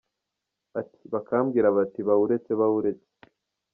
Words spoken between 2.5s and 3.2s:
ba uretse.